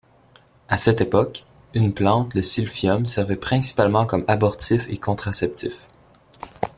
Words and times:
À 0.67 0.77
cette 0.77 0.99
époque, 0.99 1.45
une 1.75 1.93
plante 1.93 2.33
le 2.33 2.41
silphium 2.41 3.05
servait 3.05 3.35
principalement 3.35 4.07
comme 4.07 4.25
abortif 4.27 4.87
et 4.89 4.97
contraceptif. 4.97 5.77